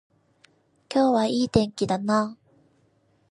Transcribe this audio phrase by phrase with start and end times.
[0.91, 2.35] 今日はいい天気だな